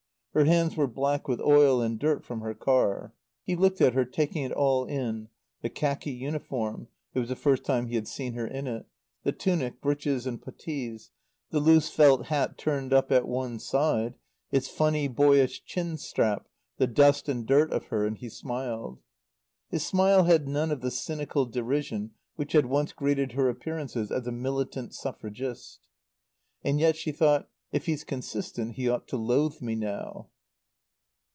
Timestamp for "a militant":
24.27-24.93